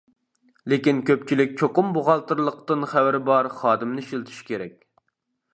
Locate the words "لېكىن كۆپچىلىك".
0.71-1.53